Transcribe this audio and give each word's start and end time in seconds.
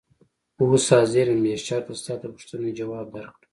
اوس 0.61 0.85
حاضر 0.93 1.25
یم 1.29 1.39
بې 1.43 1.53
شرطه 1.65 1.93
ستا 2.01 2.13
د 2.19 2.23
پوښتنې 2.33 2.69
ځواب 2.79 3.07
درکړم. 3.15 3.47